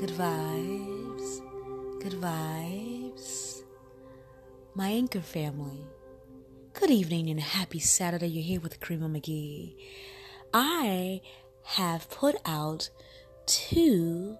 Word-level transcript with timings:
Good 0.00 0.10
vibes. 0.10 1.40
Good 2.00 2.12
vibes. 2.12 3.62
My 4.74 4.90
anchor 4.90 5.20
family. 5.20 5.84
Good 6.72 6.90
evening 6.90 7.28
and 7.30 7.40
happy 7.40 7.80
Saturday. 7.80 8.28
You're 8.28 8.44
here 8.44 8.60
with 8.60 8.78
Karima 8.78 9.10
McGee. 9.10 9.74
I 10.54 11.20
have 11.64 12.08
put 12.10 12.36
out 12.46 12.90
two 13.46 14.38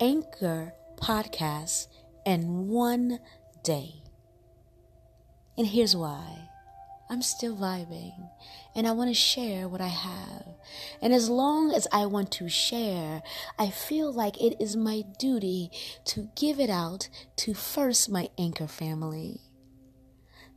anchor 0.00 0.72
podcasts 0.96 1.88
in 2.24 2.68
one 2.68 3.20
day. 3.62 4.02
And 5.58 5.66
here's 5.66 5.94
why. 5.94 6.45
I'm 7.08 7.22
still 7.22 7.56
vibing 7.56 8.30
and 8.74 8.86
I 8.86 8.92
want 8.92 9.10
to 9.10 9.14
share 9.14 9.68
what 9.68 9.80
I 9.80 9.88
have. 9.88 10.44
And 11.00 11.12
as 11.14 11.28
long 11.28 11.72
as 11.72 11.86
I 11.92 12.06
want 12.06 12.32
to 12.32 12.48
share, 12.48 13.22
I 13.58 13.70
feel 13.70 14.12
like 14.12 14.40
it 14.42 14.56
is 14.60 14.76
my 14.76 15.02
duty 15.18 15.70
to 16.06 16.28
give 16.34 16.58
it 16.58 16.70
out 16.70 17.08
to 17.36 17.54
first 17.54 18.10
my 18.10 18.28
anchor 18.36 18.66
family. 18.66 19.40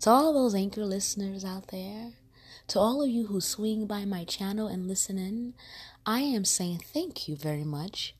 To 0.01 0.09
all 0.09 0.33
those 0.33 0.55
anchor 0.55 0.85
listeners 0.85 1.45
out 1.45 1.67
there, 1.67 2.13
to 2.69 2.79
all 2.79 3.03
of 3.03 3.09
you 3.09 3.27
who 3.27 3.41
swing 3.41 3.85
by 3.85 4.05
my 4.05 4.23
channel 4.23 4.67
and 4.67 4.87
listen 4.87 5.17
in, 5.17 5.53
I 6.05 6.21
am 6.21 6.45
saying 6.45 6.81
thank 6.93 7.27
you 7.27 7.35
very 7.35 7.63
much. 7.63 8.15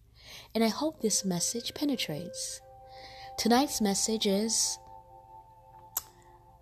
And 0.53 0.63
I 0.63 0.67
hope 0.67 1.01
this 1.01 1.25
message 1.25 1.73
penetrates. 1.73 2.61
Tonight's 3.37 3.81
message 3.81 4.27
is 4.27 4.77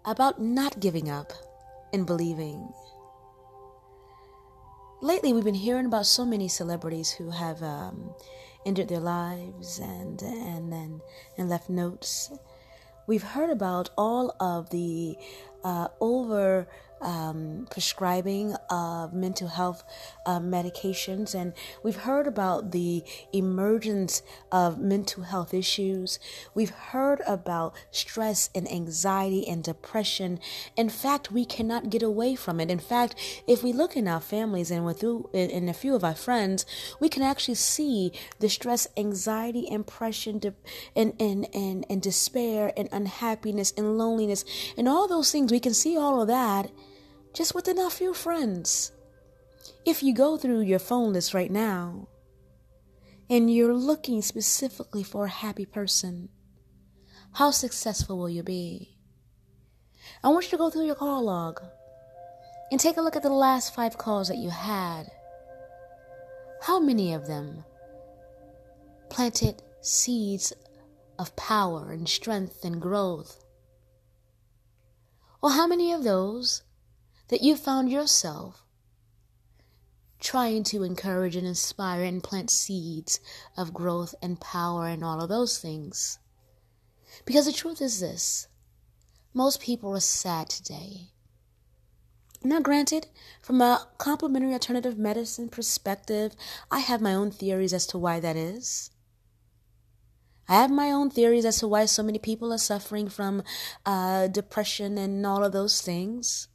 about 0.05 0.41
not 0.41 0.79
giving 0.79 1.09
up 1.09 1.33
and 1.93 2.05
believing. 2.05 2.71
Lately, 5.02 5.31
we've 5.31 5.43
been 5.43 5.53
hearing 5.53 5.85
about 5.85 6.05
so 6.05 6.25
many 6.25 6.47
celebrities 6.47 7.11
who 7.11 7.30
have 7.30 7.61
um, 7.61 8.09
ended 8.66 8.88
their 8.88 8.99
lives 8.99 9.80
and 9.80 10.21
and 10.21 10.73
and, 10.73 11.02
and 11.38 11.49
left 11.49 11.69
notes. 11.69 12.31
We've 13.08 13.23
heard 13.23 13.49
about 13.49 13.89
all 13.97 14.35
of 14.39 14.69
the 14.71 15.15
uh, 15.63 15.88
over 16.00 16.67
um, 17.02 17.67
prescribing 17.69 18.55
of 18.69 19.13
mental 19.13 19.47
health 19.47 19.83
uh, 20.25 20.39
medications, 20.39 21.36
and 21.36 21.53
we've 21.83 21.97
heard 21.97 22.27
about 22.27 22.72
the 22.72 23.03
emergence 23.31 24.22
of 24.52 24.80
mental 24.80 25.23
health 25.23 25.53
issues. 25.53 26.19
We've 26.53 26.72
heard 26.72 27.22
about 27.27 27.75
stress 27.91 28.49
and 28.55 28.72
anxiety 28.72 29.47
and 29.47 29.64
depression. 29.64 30.39
In 30.75 30.89
fact, 30.89 31.31
we 31.31 31.45
cannot 31.45 31.89
get 31.89 32.02
away 32.02 32.36
from 32.36 32.60
it. 32.60 32.71
In 32.71 32.80
fact, 32.80 33.15
if 33.48 33.64
we 33.64 33.73
look 33.73 33.95
in 33.95 34.08
our 34.08 34.21
families 34.21 34.71
and 34.71 34.86
with 34.86 35.04
in 35.33 35.70
a 35.70 35.73
few 35.73 35.95
of 35.95 36.04
our 36.04 36.15
friends, 36.15 36.65
we 36.99 37.10
can 37.10 37.21
actually 37.21 37.55
see 37.55 38.11
the 38.39 38.49
stress, 38.49 38.87
anxiety, 38.98 39.67
and 39.70 39.86
depression, 39.86 40.42
and, 40.95 41.14
and, 41.20 41.48
and, 41.54 41.86
and 41.89 42.02
despair, 42.02 42.73
and 42.76 42.89
unhappiness, 42.92 43.71
and 43.77 43.98
loneliness, 43.98 44.43
and 44.77 44.87
all 44.87 45.08
those 45.08 45.31
things. 45.31 45.46
We 45.49 45.59
can 45.59 45.73
see 45.73 45.97
all 45.97 46.21
of 46.21 46.27
that 46.27 46.71
just 47.33 47.55
within 47.55 47.77
a 47.77 47.89
few 47.89 48.13
friends. 48.13 48.91
If 49.85 50.03
you 50.03 50.13
go 50.13 50.37
through 50.37 50.61
your 50.61 50.80
phone 50.80 51.13
list 51.13 51.33
right 51.33 51.52
now 51.52 52.09
and 53.30 53.53
you're 53.53 53.73
looking 53.73 54.21
specifically 54.21 55.03
for 55.03 55.25
a 55.25 55.30
happy 55.30 55.65
person, 55.65 56.30
how 57.33 57.52
successful 57.52 58.17
will 58.17 58.30
you 58.30 58.43
be? 58.43 58.97
I 60.23 60.30
want 60.30 60.45
you 60.45 60.52
to 60.52 60.57
go 60.57 60.69
through 60.69 60.86
your 60.86 60.95
call 60.95 61.23
log 61.23 61.61
and 62.71 62.80
take 62.80 62.97
a 62.97 63.02
look 63.02 63.15
at 63.15 63.23
the 63.23 63.30
last 63.30 63.73
five 63.73 63.97
calls 63.97 64.27
that 64.27 64.37
you 64.37 64.49
had. 64.49 65.09
How 66.63 66.80
many 66.80 67.13
of 67.13 67.27
them 67.27 67.63
planted 69.09 69.61
seeds 69.80 70.52
of 71.17 71.36
power 71.37 71.91
and 71.91 72.09
strength 72.09 72.65
and 72.65 72.81
growth? 72.81 73.43
Or 75.42 75.52
how 75.52 75.67
many 75.67 75.92
of 75.92 76.03
those 76.03 76.64
that 77.27 77.42
you 77.42 77.55
found 77.55 77.92
yourself 77.92 78.64
trying 80.20 80.64
to 80.64 80.83
encourage 80.83 81.36
and 81.36 81.45
inspire 81.45 82.03
and 82.03 82.23
plant 82.23 82.49
seeds 82.49 83.20
of 83.55 83.73
growth 83.73 84.15
and 84.21 84.39
power 84.39 84.87
and 84.87 85.03
all 85.03 85.21
of 85.21 85.30
those 85.30 85.59
things. 85.59 86.20
Because 87.25 87.45
the 87.45 87.53
truth 87.53 87.81
is 87.81 87.99
this 87.99 88.48
most 89.33 89.61
people 89.61 89.95
are 89.95 89.99
sad 89.99 90.49
today. 90.49 91.11
Now, 92.43 92.59
granted, 92.59 93.08
from 93.42 93.61
a 93.61 93.87
complementary 93.98 94.54
alternative 94.54 94.98
medicine 94.98 95.49
perspective, 95.49 96.33
I 96.71 96.80
have 96.80 97.02
my 97.02 97.14
own 97.14 97.31
theories 97.31 97.73
as 97.73 97.86
to 97.87 97.98
why 97.98 98.19
that 98.19 98.36
is. 98.36 98.92
I 100.49 100.55
have 100.55 100.71
my 100.71 100.91
own 100.91 101.09
theories 101.09 101.45
as 101.45 101.59
to 101.59 101.67
why 101.67 101.85
so 101.85 102.03
many 102.03 102.19
people 102.19 102.53
are 102.53 102.58
suffering 102.58 103.09
from 103.09 103.43
uh, 103.85 104.27
depression 104.27 104.97
and 104.97 105.25
all 105.25 105.43
of 105.43 105.52
those 105.52 105.81
things. 105.81 106.47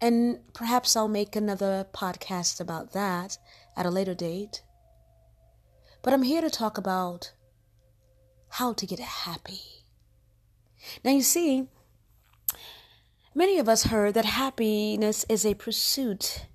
And 0.00 0.40
perhaps 0.54 0.96
I'll 0.96 1.08
make 1.08 1.36
another 1.36 1.86
podcast 1.92 2.60
about 2.60 2.92
that 2.92 3.38
at 3.76 3.86
a 3.86 3.90
later 3.90 4.14
date. 4.14 4.62
But 6.02 6.12
I'm 6.12 6.22
here 6.22 6.40
to 6.40 6.50
talk 6.50 6.78
about 6.78 7.32
how 8.50 8.72
to 8.72 8.86
get 8.86 8.98
happy. 8.98 9.60
Now, 11.04 11.10
you 11.10 11.22
see, 11.22 11.68
many 13.34 13.58
of 13.58 13.68
us 13.68 13.84
heard 13.84 14.14
that 14.14 14.24
happiness 14.24 15.24
is 15.28 15.44
a 15.44 15.54
pursuit. 15.54 16.46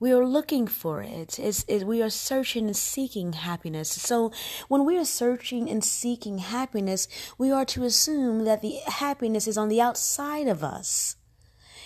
We 0.00 0.12
are 0.12 0.24
looking 0.24 0.68
for 0.68 1.02
it. 1.02 1.38
It's, 1.38 1.64
it. 1.66 1.84
We 1.84 2.02
are 2.02 2.10
searching 2.10 2.66
and 2.66 2.76
seeking 2.76 3.32
happiness. 3.32 3.90
So, 3.90 4.30
when 4.68 4.84
we 4.84 4.96
are 4.96 5.04
searching 5.04 5.68
and 5.68 5.84
seeking 5.84 6.38
happiness, 6.38 7.08
we 7.36 7.50
are 7.50 7.64
to 7.66 7.84
assume 7.84 8.44
that 8.44 8.62
the 8.62 8.78
happiness 8.86 9.48
is 9.48 9.58
on 9.58 9.68
the 9.68 9.80
outside 9.80 10.46
of 10.46 10.62
us. 10.62 11.16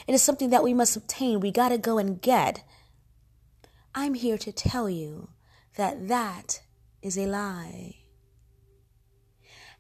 It 0.07 0.15
is 0.15 0.23
something 0.23 0.51
that 0.51 0.63
we 0.63 0.75
must 0.75 0.97
obtain. 0.97 1.41
We 1.41 1.51
got 1.51 1.71
to 1.71 1.79
go 1.79 1.97
and 1.97 2.21
get. 2.21 2.65
I'm 3.95 4.15
here 4.15 4.39
to 4.39 4.53
tell 4.53 4.91
you 4.91 5.31
that 5.77 6.09
that 6.09 6.63
is 7.01 7.17
a 7.17 7.27
lie. 7.27 7.97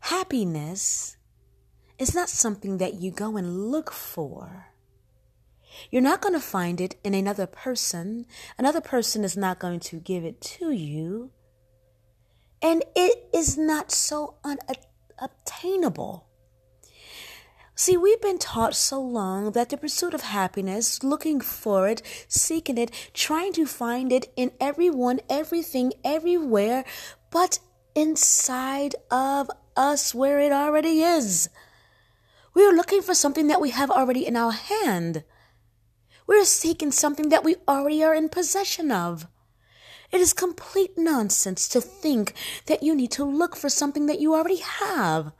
Happiness 0.00 1.16
is 1.98 2.14
not 2.14 2.28
something 2.28 2.78
that 2.78 2.94
you 2.94 3.10
go 3.10 3.36
and 3.36 3.70
look 3.70 3.92
for. 3.92 4.71
You're 5.90 6.02
not 6.02 6.20
going 6.20 6.34
to 6.34 6.40
find 6.40 6.80
it 6.80 6.96
in 7.04 7.14
another 7.14 7.46
person. 7.46 8.26
Another 8.58 8.80
person 8.80 9.24
is 9.24 9.36
not 9.36 9.58
going 9.58 9.80
to 9.80 10.00
give 10.00 10.24
it 10.24 10.40
to 10.40 10.70
you. 10.70 11.30
And 12.60 12.84
it 12.94 13.28
is 13.34 13.58
not 13.58 13.90
so 13.90 14.36
unobtainable. 14.44 16.26
See, 17.74 17.96
we've 17.96 18.20
been 18.20 18.38
taught 18.38 18.76
so 18.76 19.00
long 19.00 19.52
that 19.52 19.70
the 19.70 19.76
pursuit 19.76 20.14
of 20.14 20.20
happiness, 20.20 21.02
looking 21.02 21.40
for 21.40 21.88
it, 21.88 22.02
seeking 22.28 22.78
it, 22.78 23.10
trying 23.14 23.52
to 23.54 23.66
find 23.66 24.12
it 24.12 24.32
in 24.36 24.52
everyone, 24.60 25.20
everything, 25.28 25.92
everywhere, 26.04 26.84
but 27.30 27.58
inside 27.94 28.94
of 29.10 29.50
us 29.76 30.14
where 30.14 30.38
it 30.38 30.52
already 30.52 31.02
is. 31.02 31.48
We 32.54 32.64
are 32.64 32.74
looking 32.74 33.02
for 33.02 33.14
something 33.14 33.46
that 33.48 33.60
we 33.60 33.70
have 33.70 33.90
already 33.90 34.26
in 34.26 34.36
our 34.36 34.52
hand. 34.52 35.24
We're 36.32 36.46
seeking 36.46 36.92
something 36.92 37.28
that 37.28 37.44
we 37.44 37.56
already 37.68 38.02
are 38.02 38.14
in 38.14 38.30
possession 38.30 38.90
of. 38.90 39.26
It 40.10 40.18
is 40.18 40.32
complete 40.32 40.96
nonsense 40.96 41.68
to 41.68 41.78
think 41.78 42.32
that 42.68 42.82
you 42.82 42.94
need 42.94 43.10
to 43.10 43.24
look 43.24 43.54
for 43.54 43.68
something 43.68 44.06
that 44.06 44.18
you 44.18 44.34
already 44.34 44.60
have. 44.60 45.32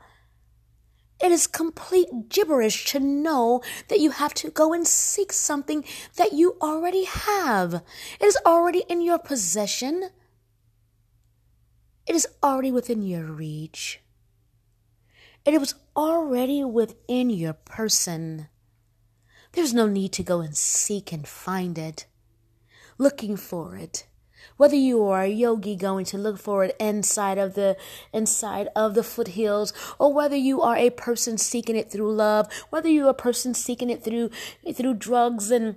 It 1.19 1.31
is 1.31 1.47
complete 1.47 2.29
gibberish 2.29 2.85
to 2.91 2.99
know 2.99 3.63
that 3.87 4.01
you 4.01 4.11
have 4.11 4.35
to 4.35 4.51
go 4.51 4.71
and 4.71 4.85
seek 4.85 5.33
something 5.33 5.83
that 6.17 6.33
you 6.33 6.57
already 6.61 7.05
have. 7.05 7.81
It 8.19 8.25
is 8.27 8.37
already 8.45 8.83
in 8.87 9.01
your 9.01 9.17
possession. 9.17 10.11
It 12.05 12.13
is 12.13 12.27
already 12.43 12.69
within 12.71 13.01
your 13.01 13.25
reach. 13.25 13.99
It 15.43 15.59
was 15.59 15.73
already 15.95 16.63
within 16.63 17.31
your 17.31 17.53
person. 17.53 18.47
There's 19.53 19.73
no 19.73 19.87
need 19.87 20.11
to 20.13 20.23
go 20.23 20.41
and 20.41 20.55
seek 20.57 21.11
and 21.11 21.27
find 21.27 21.77
it, 21.77 22.05
looking 22.97 23.37
for 23.37 23.75
it 23.77 24.07
whether 24.57 24.75
you 24.75 25.03
are 25.03 25.23
a 25.23 25.27
yogi 25.27 25.75
going 25.75 26.05
to 26.05 26.17
look 26.17 26.37
for 26.37 26.63
it 26.63 26.75
inside 26.79 27.37
of 27.37 27.53
the 27.55 27.77
inside 28.11 28.67
of 28.75 28.93
the 28.93 29.03
foothills 29.03 29.73
or 29.99 30.13
whether 30.13 30.35
you 30.35 30.61
are 30.61 30.75
a 30.75 30.89
person 30.89 31.37
seeking 31.37 31.75
it 31.75 31.91
through 31.91 32.13
love 32.13 32.47
whether 32.69 32.89
you're 32.89 33.09
a 33.09 33.13
person 33.13 33.53
seeking 33.53 33.89
it 33.89 34.03
through 34.03 34.29
through 34.73 34.93
drugs 34.93 35.49
and 35.51 35.75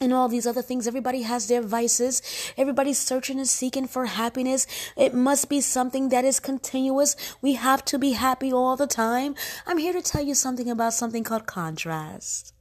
and 0.00 0.12
all 0.12 0.28
these 0.28 0.46
other 0.46 0.60
things. 0.60 0.88
Everybody 0.88 1.22
has 1.22 1.46
their 1.46 1.62
vices. 1.62 2.20
Everybody's 2.56 2.98
searching 2.98 3.38
and 3.38 3.48
seeking 3.48 3.86
for 3.86 4.06
happiness. 4.06 4.66
It 4.96 5.14
must 5.14 5.48
be 5.48 5.60
something 5.60 6.08
that 6.08 6.24
is 6.24 6.40
continuous. 6.40 7.14
We 7.40 7.54
have 7.54 7.84
to 7.84 7.98
be 7.98 8.12
happy 8.12 8.52
all 8.52 8.74
the 8.76 8.88
time. 8.88 9.36
I'm 9.68 9.78
here 9.78 9.92
to 9.92 10.02
tell 10.02 10.24
you 10.24 10.34
something 10.34 10.68
about 10.68 10.94
something 10.94 11.22
called 11.22 11.46
contrast. 11.46 12.53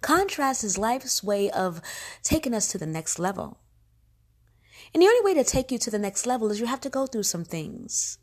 Contrast 0.00 0.64
is 0.64 0.78
life's 0.78 1.22
way 1.22 1.50
of 1.50 1.80
taking 2.22 2.54
us 2.54 2.68
to 2.68 2.78
the 2.78 2.86
next 2.86 3.18
level. 3.18 3.58
And 4.94 5.02
the 5.02 5.06
only 5.06 5.24
way 5.24 5.34
to 5.34 5.48
take 5.48 5.70
you 5.70 5.78
to 5.78 5.90
the 5.90 5.98
next 5.98 6.26
level 6.26 6.50
is 6.50 6.60
you 6.60 6.66
have 6.66 6.80
to 6.82 6.90
go 6.90 7.06
through 7.06 7.24
some 7.24 7.44
things. 7.44 8.18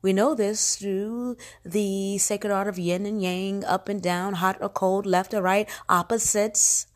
We 0.00 0.12
know 0.12 0.34
this 0.34 0.76
through 0.76 1.36
the 1.64 2.18
sacred 2.18 2.52
art 2.52 2.66
of 2.66 2.78
yin 2.78 3.06
and 3.06 3.22
yang, 3.22 3.64
up 3.64 3.88
and 3.88 4.02
down, 4.02 4.34
hot 4.34 4.58
or 4.60 4.68
cold, 4.68 5.06
left 5.06 5.32
or 5.32 5.42
right, 5.42 5.68
opposites. 5.88 6.88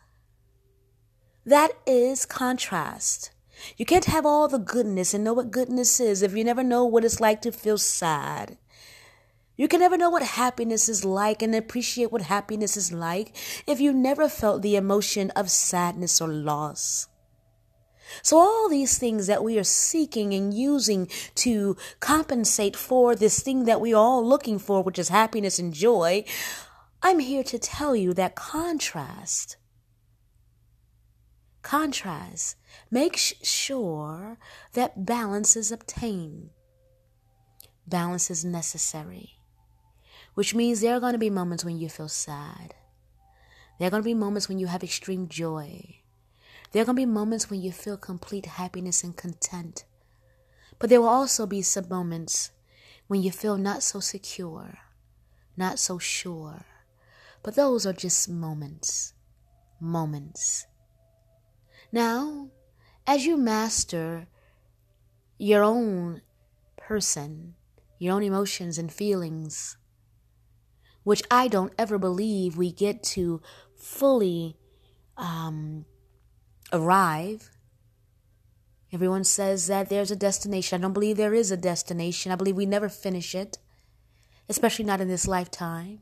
That 1.44 1.70
is 1.86 2.26
contrast. 2.26 3.30
You 3.76 3.86
can't 3.86 4.06
have 4.06 4.26
all 4.26 4.48
the 4.48 4.58
goodness 4.58 5.14
and 5.14 5.22
know 5.22 5.32
what 5.32 5.52
goodness 5.52 6.00
is 6.00 6.22
if 6.22 6.34
you 6.34 6.42
never 6.42 6.64
know 6.64 6.84
what 6.84 7.04
it's 7.04 7.20
like 7.20 7.40
to 7.42 7.52
feel 7.52 7.78
sad. 7.78 8.58
You 9.56 9.68
can 9.68 9.80
never 9.80 9.96
know 9.96 10.10
what 10.10 10.22
happiness 10.22 10.88
is 10.88 11.04
like 11.04 11.40
and 11.40 11.54
appreciate 11.54 12.12
what 12.12 12.22
happiness 12.22 12.76
is 12.76 12.92
like 12.92 13.34
if 13.66 13.80
you 13.80 13.92
never 13.92 14.28
felt 14.28 14.60
the 14.60 14.76
emotion 14.76 15.30
of 15.30 15.50
sadness 15.50 16.20
or 16.20 16.28
loss. 16.28 17.08
So, 18.22 18.38
all 18.38 18.68
these 18.68 18.98
things 18.98 19.26
that 19.26 19.42
we 19.42 19.58
are 19.58 19.64
seeking 19.64 20.32
and 20.32 20.54
using 20.54 21.08
to 21.36 21.76
compensate 22.00 22.76
for 22.76 23.16
this 23.16 23.40
thing 23.40 23.64
that 23.64 23.80
we 23.80 23.94
are 23.94 23.96
all 23.96 24.24
looking 24.24 24.58
for, 24.58 24.82
which 24.82 24.98
is 24.98 25.08
happiness 25.08 25.58
and 25.58 25.72
joy, 25.72 26.24
I'm 27.02 27.18
here 27.18 27.42
to 27.44 27.58
tell 27.58 27.96
you 27.96 28.14
that 28.14 28.36
contrast, 28.36 29.56
contrast, 31.62 32.56
make 32.90 33.16
sure 33.16 34.38
that 34.74 35.04
balance 35.04 35.56
is 35.56 35.72
obtained. 35.72 36.50
Balance 37.88 38.30
is 38.30 38.44
necessary 38.44 39.35
which 40.36 40.54
means 40.54 40.82
there 40.82 40.94
are 40.94 41.00
going 41.00 41.14
to 41.14 41.18
be 41.18 41.30
moments 41.30 41.64
when 41.64 41.78
you 41.78 41.88
feel 41.88 42.10
sad. 42.10 42.74
There 43.78 43.88
are 43.88 43.90
going 43.90 44.02
to 44.02 44.06
be 44.06 44.12
moments 44.12 44.50
when 44.50 44.58
you 44.58 44.66
have 44.66 44.84
extreme 44.84 45.28
joy. 45.28 46.02
There 46.70 46.82
are 46.82 46.84
going 46.84 46.96
to 46.96 47.00
be 47.00 47.06
moments 47.06 47.48
when 47.48 47.62
you 47.62 47.72
feel 47.72 47.96
complete 47.96 48.44
happiness 48.44 49.02
and 49.02 49.16
content. 49.16 49.86
But 50.78 50.90
there 50.90 51.00
will 51.00 51.08
also 51.08 51.46
be 51.46 51.62
some 51.62 51.88
moments 51.88 52.50
when 53.06 53.22
you 53.22 53.30
feel 53.30 53.56
not 53.56 53.82
so 53.82 53.98
secure, 53.98 54.76
not 55.56 55.78
so 55.78 55.98
sure. 55.98 56.66
But 57.42 57.54
those 57.54 57.86
are 57.86 57.94
just 57.94 58.28
moments. 58.28 59.14
Moments. 59.80 60.66
Now, 61.90 62.50
as 63.06 63.24
you 63.24 63.38
master 63.38 64.26
your 65.38 65.62
own 65.62 66.20
person, 66.76 67.54
your 67.98 68.16
own 68.16 68.22
emotions 68.22 68.76
and 68.76 68.92
feelings, 68.92 69.78
which 71.06 71.22
I 71.30 71.46
don't 71.46 71.72
ever 71.78 71.98
believe 71.98 72.56
we 72.56 72.72
get 72.72 73.04
to 73.14 73.40
fully 73.76 74.56
um, 75.16 75.84
arrive. 76.72 77.48
Everyone 78.92 79.22
says 79.22 79.68
that 79.68 79.88
there's 79.88 80.10
a 80.10 80.16
destination. 80.16 80.80
I 80.80 80.82
don't 80.82 80.92
believe 80.92 81.16
there 81.16 81.32
is 81.32 81.52
a 81.52 81.56
destination. 81.56 82.32
I 82.32 82.34
believe 82.34 82.56
we 82.56 82.66
never 82.66 82.88
finish 82.88 83.36
it, 83.36 83.58
especially 84.48 84.84
not 84.84 85.00
in 85.00 85.06
this 85.06 85.28
lifetime. 85.28 86.00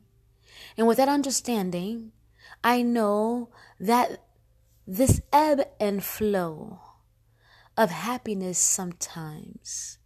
And 0.75 0.87
with 0.87 0.97
that 0.97 1.07
understanding, 1.07 2.11
I 2.63 2.81
know 2.81 3.51
that 3.79 4.25
this 4.87 5.21
ebb 5.31 5.67
and 5.79 6.03
flow 6.03 6.79
of 7.77 7.91
happiness 7.91 8.57
sometimes, 8.57 9.99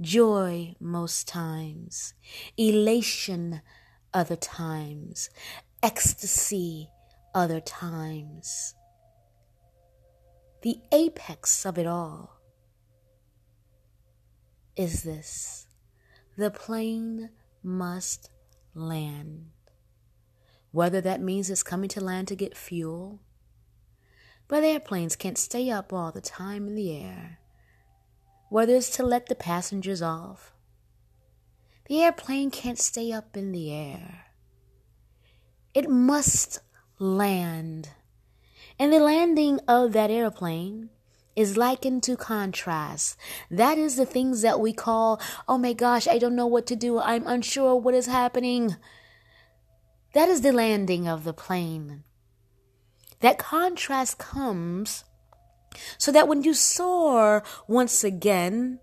joy 0.00 0.76
most 0.80 1.28
times, 1.28 2.14
elation 2.56 3.60
other 4.12 4.36
times, 4.36 5.30
ecstasy 5.82 6.88
other 7.34 7.60
times. 7.60 8.74
The 10.62 10.80
apex 10.92 11.64
of 11.64 11.78
it 11.78 11.86
all 11.86 12.40
is 14.76 15.02
this 15.02 15.66
the 16.36 16.50
plane 16.50 17.30
must 17.62 18.30
land. 18.74 19.50
Whether 20.72 21.00
that 21.00 21.20
means 21.20 21.50
it's 21.50 21.62
coming 21.62 21.88
to 21.90 22.00
land 22.00 22.28
to 22.28 22.36
get 22.36 22.56
fuel, 22.56 23.20
but 24.48 24.64
airplanes 24.64 25.16
can't 25.16 25.38
stay 25.38 25.70
up 25.70 25.92
all 25.92 26.12
the 26.12 26.20
time 26.20 26.66
in 26.66 26.74
the 26.74 26.96
air. 26.96 27.38
Whether 28.48 28.74
it's 28.74 28.90
to 28.96 29.02
let 29.02 29.26
the 29.26 29.34
passengers 29.34 30.02
off, 30.02 30.52
the 31.90 32.04
airplane 32.04 32.52
can't 32.52 32.78
stay 32.78 33.10
up 33.10 33.36
in 33.36 33.50
the 33.50 33.72
air. 33.72 34.26
It 35.74 35.90
must 35.90 36.60
land. 37.00 37.88
And 38.78 38.92
the 38.92 39.00
landing 39.00 39.58
of 39.66 39.92
that 39.94 40.08
airplane 40.08 40.90
is 41.34 41.56
likened 41.56 42.04
to 42.04 42.16
contrast. 42.16 43.16
That 43.50 43.76
is 43.76 43.96
the 43.96 44.06
things 44.06 44.42
that 44.42 44.60
we 44.60 44.72
call, 44.72 45.20
oh 45.48 45.58
my 45.58 45.72
gosh, 45.72 46.06
I 46.06 46.18
don't 46.18 46.36
know 46.36 46.46
what 46.46 46.64
to 46.68 46.76
do. 46.76 47.00
I'm 47.00 47.26
unsure 47.26 47.74
what 47.74 47.94
is 47.94 48.06
happening. 48.06 48.76
That 50.14 50.28
is 50.28 50.42
the 50.42 50.52
landing 50.52 51.08
of 51.08 51.24
the 51.24 51.34
plane. 51.34 52.04
That 53.18 53.36
contrast 53.36 54.16
comes 54.16 55.02
so 55.98 56.12
that 56.12 56.28
when 56.28 56.44
you 56.44 56.54
soar 56.54 57.42
once 57.66 58.04
again, 58.04 58.78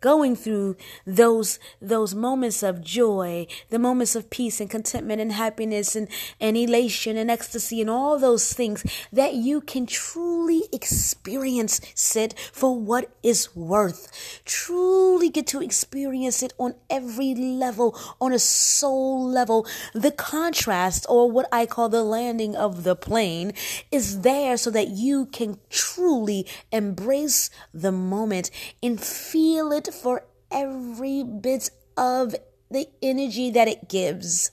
going 0.00 0.36
through 0.36 0.76
those 1.06 1.58
those 1.80 2.14
moments 2.14 2.62
of 2.62 2.82
joy 2.82 3.46
the 3.70 3.78
moments 3.78 4.14
of 4.14 4.30
peace 4.30 4.60
and 4.60 4.70
contentment 4.70 5.20
and 5.20 5.32
happiness 5.32 5.96
and, 5.96 6.08
and 6.40 6.56
elation 6.56 7.16
and 7.16 7.30
ecstasy 7.30 7.80
and 7.80 7.90
all 7.90 8.18
those 8.18 8.52
things 8.52 8.84
that 9.12 9.34
you 9.34 9.60
can 9.60 9.86
truly 9.86 10.64
experience 10.72 11.80
it 12.16 12.38
for 12.52 12.78
what 12.78 13.10
is 13.22 13.54
worth. 13.54 14.40
Truly 14.44 15.28
get 15.30 15.46
to 15.48 15.62
experience 15.62 16.42
it 16.42 16.52
on 16.58 16.74
every 16.90 17.34
level 17.34 17.98
on 18.20 18.32
a 18.32 18.38
soul 18.38 19.26
level. 19.28 19.66
The 19.94 20.10
contrast 20.10 21.06
or 21.08 21.30
what 21.30 21.48
i 21.52 21.66
call 21.66 21.88
the 21.88 22.02
landing 22.02 22.56
of 22.56 22.84
the 22.84 22.96
plane 22.96 23.52
is 23.90 24.20
there 24.20 24.56
so 24.56 24.70
that 24.70 24.88
you 24.88 25.26
can 25.26 25.58
truly 25.70 26.46
embrace 26.72 27.50
the 27.72 27.92
moment 27.92 28.50
and 28.82 29.00
feel 29.00 29.72
it 29.72 29.87
for 29.92 30.24
every 30.50 31.22
bit 31.22 31.70
of 31.96 32.34
the 32.70 32.88
energy 33.02 33.50
that 33.50 33.68
it 33.68 33.88
gives. 33.88 34.50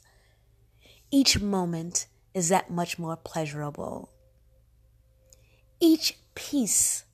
Each 1.11 1.39
moment 1.39 2.07
is 2.33 2.49
that 2.49 2.69
much 2.69 2.99
more 2.99 3.15
pleasurable. 3.15 4.11
Each 5.79 6.17
piece 6.35 7.05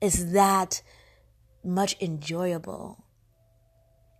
is 0.00 0.32
that 0.32 0.82
much 1.64 1.96
enjoyable. 2.00 3.04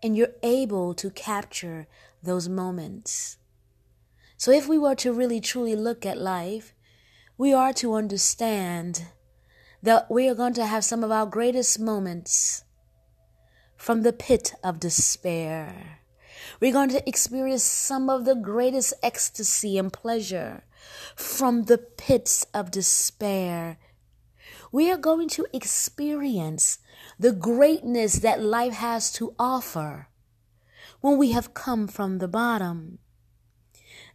And 0.03 0.17
you're 0.17 0.35
able 0.43 0.95
to 0.95 1.11
capture 1.11 1.87
those 2.23 2.49
moments. 2.49 3.39
So, 4.37 4.53
if 4.53 4.69
we 4.69 4.79
were 4.79 4.95
to 4.97 5.13
really 5.13 5.41
truly 5.41 5.75
look 5.75 6.07
at 6.07 6.19
life, 6.19 6.73
we 7.37 7.53
are 7.53 7.73
to 7.75 7.95
understand 7.95 9.07
that 9.83 10.11
we 10.11 10.29
are 10.29 10.35
going 10.35 10.55
to 10.55 10.67
have 10.67 10.85
some 10.85 11.03
of 11.03 11.11
our 11.11 11.27
greatest 11.27 11.81
moments 11.81 12.65
from 13.79 14.03
the 14.03 14.13
pit 14.13 14.53
of 14.63 14.81
despair. 14.81 16.01
We're 16.61 16.73
going 16.73 16.91
to 16.91 17.09
experience 17.09 17.63
some 17.63 18.11
of 18.11 18.25
the 18.25 18.35
greatest 18.35 18.93
ecstasy 19.03 19.79
and 19.79 19.93
pleasure 19.93 20.65
from 21.15 21.65
the 21.65 21.79
pits 21.79 22.45
of 22.53 22.73
despair. 22.73 23.79
We 24.73 24.91
are 24.91 24.99
going 24.99 25.29
to 25.31 25.47
experience 25.53 26.81
the 27.19 27.33
greatness 27.33 28.15
that 28.19 28.43
life 28.43 28.75
has 28.75 29.13
to 29.13 29.35
offer 29.39 30.09
when 31.01 31.17
we 31.17 31.31
have 31.33 31.55
come 31.55 31.87
from 31.87 32.19
the 32.19 32.29
bottom. 32.29 32.99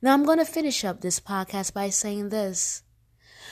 Now, 0.01 0.13
I'm 0.13 0.25
going 0.25 0.39
to 0.39 0.45
finish 0.45 0.83
up 0.83 0.99
this 0.99 1.21
podcast 1.21 1.73
by 1.73 1.89
saying 1.89 2.29
this. 2.29 2.83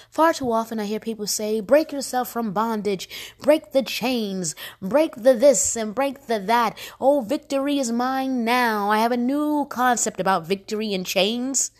Far 0.10 0.34
too 0.34 0.52
often 0.52 0.80
I 0.80 0.86
hear 0.86 1.00
people 1.00 1.28
say, 1.28 1.62
break 1.62 1.92
yourself 1.92 2.30
from 2.30 2.52
bondage, 2.52 3.08
break 3.42 3.72
the 3.72 3.84
chains, 3.84 4.56
break 4.82 5.16
the 5.16 5.34
this 5.34 5.76
and 5.76 5.94
break 5.94 6.28
the 6.28 6.40
that. 6.40 6.78
Oh, 7.00 7.22
victory 7.22 7.80
is 7.80 7.92
mine 7.92 8.44
now. 8.44 8.90
I 8.90 9.00
have 9.00 9.12
a 9.12 9.18
new 9.18 9.66
concept 9.70 10.20
about 10.20 10.48
victory 10.48 10.94
and 10.94 11.06
chains. 11.06 11.72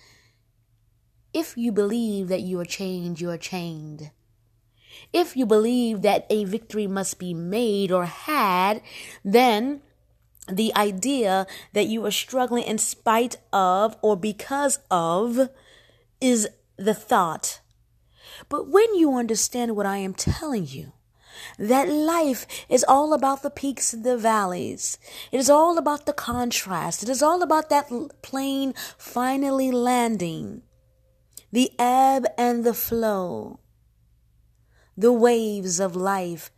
If 1.34 1.58
you 1.58 1.72
believe 1.72 2.28
that 2.28 2.42
you 2.42 2.60
are 2.60 2.66
chained, 2.66 3.22
you 3.22 3.30
are 3.30 3.38
chained. 3.38 4.12
If 5.14 5.36
you 5.36 5.46
believe 5.46 6.02
that 6.02 6.26
a 6.30 6.44
victory 6.44 6.88
must 6.88 7.20
be 7.20 7.34
made 7.34 7.92
or 7.92 8.06
had, 8.06 8.82
then 9.24 9.82
the 10.48 10.74
idea 10.76 11.48
that 11.74 11.88
you 11.88 12.06
are 12.06 12.12
struggling 12.12 12.64
in 12.64 12.78
spite 12.78 13.38
of 13.54 13.96
or 14.02 14.16
because 14.16 14.80
of 14.90 15.50
is 16.20 16.48
the 16.78 16.94
thought 16.94 17.60
but 18.50 18.68
when 18.68 18.96
you 18.96 19.16
understand 19.16 19.76
what 19.76 19.86
I 19.86 19.98
am 19.98 20.14
telling 20.14 20.66
you, 20.68 20.94
that 21.58 21.90
life 21.90 22.46
is 22.70 22.86
all 22.88 23.14
about 23.14 23.42
the 23.42 23.50
peaks 23.50 23.94
and 23.94 24.04
the 24.04 24.18
valleys. 24.18 24.98
It 25.32 25.40
is 25.40 25.50
all 25.50 25.78
about 25.78 26.06
the 26.06 26.14
contrast. 26.14 27.04
It 27.04 27.10
is 27.10 27.24
all 27.24 27.42
about 27.42 27.70
that 27.70 27.90
plane 28.22 28.74
finally 28.98 29.72
landing, 29.72 30.64
the 31.52 31.72
ebb 31.80 32.26
and 32.38 32.64
the 32.64 32.74
flow. 32.74 33.60
the 34.98 35.12
waves 35.12 35.80
of 35.80 35.96
life, 35.96 36.52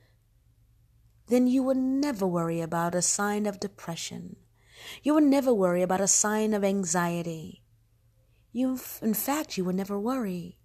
then 1.27 1.47
you 1.47 1.63
will 1.63 1.75
never 1.75 2.27
worry 2.27 2.61
about 2.61 2.95
a 2.95 3.01
sign 3.01 3.45
of 3.45 3.59
depression. 3.59 4.35
You 5.01 5.13
will 5.13 5.21
never 5.21 5.53
worry 5.53 5.81
about 5.81 6.01
a 6.01 6.07
sign 6.07 6.53
of 6.53 6.63
anxiety. 6.63 7.63
You, 8.51 8.79
in 9.01 9.13
fact, 9.13 9.57
you 9.57 9.63
will 9.63 9.73
never 9.73 9.97
worry 9.97 10.57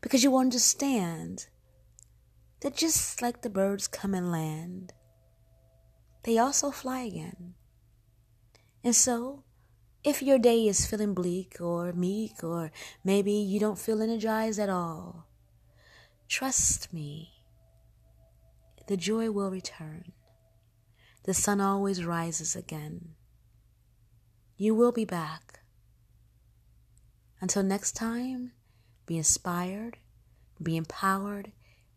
because 0.00 0.24
you 0.24 0.36
understand 0.36 1.46
that 2.60 2.76
just 2.76 3.22
like 3.22 3.42
the 3.42 3.50
birds 3.50 3.86
come 3.86 4.14
and 4.14 4.32
land, 4.32 4.92
they 6.24 6.38
also 6.38 6.70
fly 6.70 7.00
again. 7.00 7.54
And 8.82 8.94
so, 8.94 9.44
if 10.04 10.22
your 10.22 10.38
day 10.38 10.66
is 10.66 10.86
feeling 10.86 11.14
bleak 11.14 11.56
or 11.60 11.92
meek, 11.92 12.42
or 12.42 12.70
maybe 13.04 13.32
you 13.32 13.60
don't 13.60 13.78
feel 13.78 14.02
energized 14.02 14.58
at 14.58 14.68
all, 14.68 15.26
trust 16.28 16.92
me, 16.92 17.30
the 18.86 18.96
joy 18.96 19.30
will 19.30 19.50
return. 19.50 20.12
The 21.24 21.34
sun 21.34 21.60
always 21.60 22.04
rises 22.04 22.56
again. 22.56 23.10
You 24.56 24.74
will 24.74 24.92
be 24.92 25.04
back. 25.04 25.60
Until 27.40 27.62
next 27.62 27.92
time, 27.92 28.52
be 29.08 29.16
inspired, 29.16 29.96
be 30.62 30.76
empowered, 30.76 31.50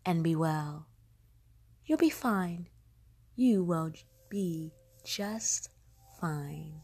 and 0.06 0.24
be 0.24 0.34
well. 0.34 0.88
You'll 1.86 1.98
be 1.98 2.10
fine. 2.10 2.70
You 3.36 3.66
will 3.66 3.92
be 4.30 4.72
just 5.04 5.70
fine. 6.22 6.82